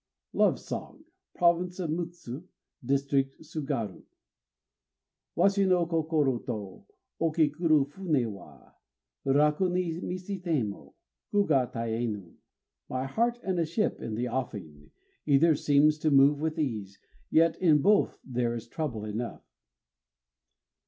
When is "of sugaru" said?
3.39-4.01